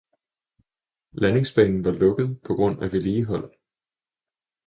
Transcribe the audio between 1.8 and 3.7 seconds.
var lukket på grund af vedligehold.